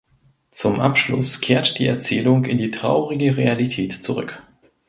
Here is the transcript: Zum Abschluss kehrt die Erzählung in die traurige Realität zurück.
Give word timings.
Zum 0.49 0.79
Abschluss 0.79 1.41
kehrt 1.41 1.77
die 1.77 1.85
Erzählung 1.85 2.45
in 2.45 2.57
die 2.57 2.71
traurige 2.71 3.37
Realität 3.37 3.93
zurück. 3.93 4.41